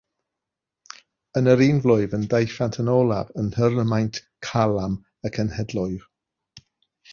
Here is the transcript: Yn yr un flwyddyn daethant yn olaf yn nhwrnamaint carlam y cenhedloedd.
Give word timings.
Yn 1.41 1.49
yr 1.53 1.61
un 1.65 1.81
flwyddyn 1.83 2.25
daethant 2.31 2.79
yn 2.85 2.89
olaf 2.95 3.29
yn 3.43 3.53
nhwrnamaint 3.57 4.19
carlam 4.49 4.99
y 5.31 5.35
cenhedloedd. 5.39 6.11